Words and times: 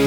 El 0.00 0.06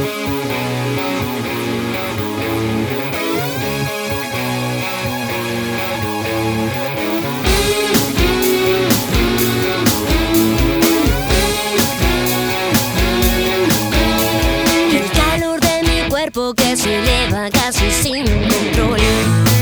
calor 15.11 15.59
de 15.59 15.83
mi 15.83 16.09
cuerpo 16.09 16.55
que 16.55 16.75
se 16.75 16.95
eleva 16.95 17.51
casi 17.51 17.91
sin 17.91 18.25
control. 18.25 19.52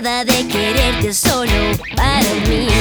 cansada 0.00 0.24
de 0.24 0.46
quererte 0.46 1.12
solo 1.12 1.50
para 1.96 2.34
mí. 2.48 2.77